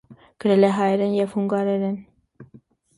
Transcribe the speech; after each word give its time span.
Գրել 0.45 0.67
է 0.69 0.71
հայերեն 0.77 1.15
և 1.19 1.37
հունգարերեն։ 1.37 2.05